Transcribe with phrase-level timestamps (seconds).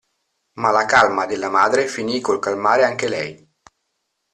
[0.53, 3.51] Ma la calma della madre finì col calmare anche lei.